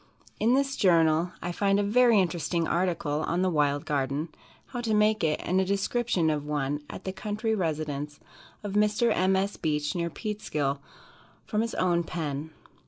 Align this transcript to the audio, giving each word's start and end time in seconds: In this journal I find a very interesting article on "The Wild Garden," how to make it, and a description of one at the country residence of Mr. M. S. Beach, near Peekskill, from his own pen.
In 0.39 0.55
this 0.55 0.75
journal 0.77 1.31
I 1.43 1.51
find 1.51 1.79
a 1.79 1.83
very 1.83 2.19
interesting 2.19 2.67
article 2.67 3.21
on 3.21 3.43
"The 3.43 3.51
Wild 3.51 3.85
Garden," 3.85 4.29
how 4.69 4.81
to 4.81 4.95
make 4.95 5.23
it, 5.23 5.39
and 5.43 5.61
a 5.61 5.63
description 5.63 6.31
of 6.31 6.43
one 6.43 6.81
at 6.89 7.03
the 7.03 7.11
country 7.13 7.53
residence 7.53 8.19
of 8.63 8.73
Mr. 8.73 9.11
M. 9.15 9.35
S. 9.35 9.57
Beach, 9.57 9.93
near 9.93 10.09
Peekskill, 10.09 10.79
from 11.45 11.61
his 11.61 11.75
own 11.75 12.03
pen. 12.03 12.49